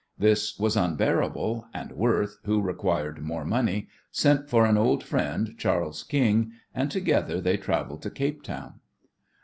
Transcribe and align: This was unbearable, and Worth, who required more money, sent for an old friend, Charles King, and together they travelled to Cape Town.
This 0.17 0.57
was 0.57 0.75
unbearable, 0.75 1.67
and 1.75 1.91
Worth, 1.91 2.39
who 2.45 2.59
required 2.59 3.21
more 3.21 3.45
money, 3.45 3.87
sent 4.11 4.49
for 4.49 4.65
an 4.65 4.75
old 4.75 5.03
friend, 5.03 5.53
Charles 5.59 6.01
King, 6.01 6.53
and 6.73 6.89
together 6.89 7.39
they 7.39 7.55
travelled 7.57 8.01
to 8.01 8.09
Cape 8.09 8.41
Town. 8.41 8.79